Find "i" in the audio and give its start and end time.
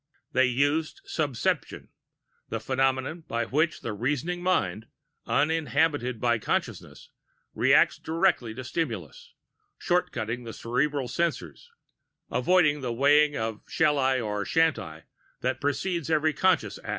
13.99-14.19, 14.79-15.03